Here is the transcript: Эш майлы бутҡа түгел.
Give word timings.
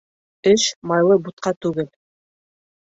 Эш 0.51 0.63
майлы 0.93 1.21
бутҡа 1.29 1.55
түгел. 1.67 1.91